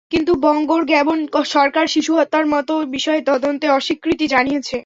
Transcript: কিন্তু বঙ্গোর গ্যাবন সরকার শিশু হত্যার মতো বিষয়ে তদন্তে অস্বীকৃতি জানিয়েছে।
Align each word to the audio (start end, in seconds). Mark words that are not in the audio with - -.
কিন্তু 0.11 0.31
বঙ্গোর 0.43 0.83
গ্যাবন 0.85 1.19
সরকার 1.55 1.85
শিশু 1.87 2.11
হত্যার 2.15 2.45
মতো 2.45 2.73
বিষয়ে 2.91 3.21
তদন্তে 3.21 3.65
অস্বীকৃতি 3.69 4.25
জানিয়েছে। 4.27 4.77